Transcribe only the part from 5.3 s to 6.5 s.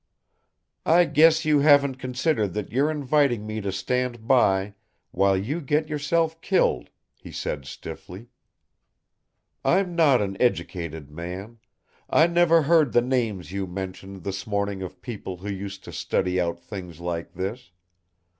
you get yourself